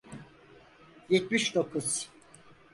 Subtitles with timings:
[1.09, 2.09] Yetmiş dokuz.